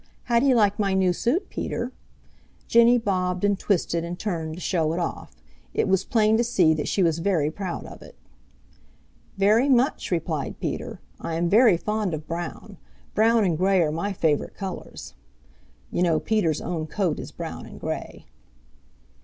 How 0.23 0.39
do 0.39 0.47
you 0.47 0.55
like 0.55 0.79
my 0.79 0.95
new 0.95 1.13
suit, 1.13 1.47
Peter?" 1.51 1.91
Jenny 2.67 2.97
bobbed 2.97 3.43
and 3.43 3.59
twisted 3.59 4.03
and 4.03 4.17
turned 4.17 4.55
to 4.55 4.59
show 4.59 4.93
it 4.93 4.99
off. 4.99 5.35
It 5.75 5.87
was 5.87 6.03
plain 6.05 6.37
to 6.37 6.43
see 6.43 6.73
that 6.73 6.87
she 6.87 7.03
was 7.03 7.19
very 7.19 7.51
proud 7.51 7.85
of 7.85 8.01
it. 8.01 8.15
"Very 9.37 9.69
much," 9.69 10.09
replied 10.09 10.59
Peter. 10.59 10.99
"I 11.19 11.35
am 11.35 11.49
very 11.49 11.77
fond 11.77 12.15
of 12.15 12.25
brown. 12.25 12.77
Brown 13.13 13.43
and 13.45 13.55
gray 13.55 13.79
are 13.79 13.91
my 13.91 14.11
favorite 14.11 14.55
colors." 14.55 15.13
You 15.91 16.01
know 16.01 16.19
Peter's 16.19 16.61
own 16.61 16.87
coat 16.87 17.19
is 17.19 17.31
brown 17.31 17.67
and 17.67 17.79
gray. 17.79 18.25